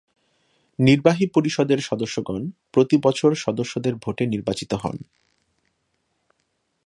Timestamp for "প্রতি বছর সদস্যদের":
2.73-3.93